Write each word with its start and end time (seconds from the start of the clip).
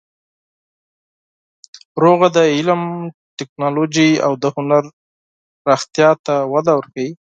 سوله 1.99 2.27
د 2.35 2.37
علم، 2.55 2.81
ټکنالوژۍ 3.37 4.11
او 4.25 4.33
هنر 4.55 4.83
پراختیا 5.61 6.09
ته 6.25 6.35
وده 6.53 6.71
ورکوي. 6.75 7.09